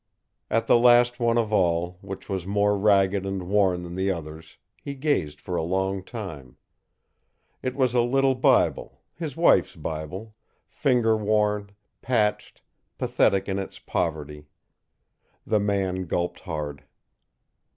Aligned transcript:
At 0.49 0.65
the 0.65 0.79
last 0.79 1.19
one 1.19 1.37
of 1.37 1.53
all, 1.53 1.99
which 2.01 2.27
was 2.27 2.47
more 2.47 2.75
ragged 2.75 3.23
and 3.23 3.47
worn 3.47 3.83
than 3.83 3.93
the 3.93 4.09
others, 4.09 4.57
he 4.81 4.95
gazed 4.95 5.39
for 5.39 5.55
a 5.55 5.61
long 5.61 6.03
time. 6.03 6.57
It 7.61 7.75
was 7.75 7.93
a 7.93 8.01
little 8.01 8.33
Bible, 8.33 9.03
his 9.13 9.37
wife's 9.37 9.75
Bible, 9.75 10.33
finger 10.67 11.15
worn, 11.15 11.73
patched, 12.01 12.63
pathetic 12.97 13.47
in 13.47 13.59
its 13.59 13.77
poverty. 13.77 14.47
The 15.45 15.59
man 15.59 16.05
gulped 16.07 16.39
hard. 16.39 16.85